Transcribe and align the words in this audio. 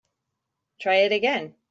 Try 0.79 0.95
it 1.05 1.11
again. 1.11 1.53